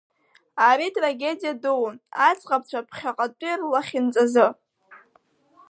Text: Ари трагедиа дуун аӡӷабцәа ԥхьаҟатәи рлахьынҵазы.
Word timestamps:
Ари 0.67 0.87
трагедиа 0.95 1.53
дуун 1.61 1.95
аӡӷабцәа 2.27 2.87
ԥхьаҟатәи 2.87 3.59
рлахьынҵазы. 3.59 4.47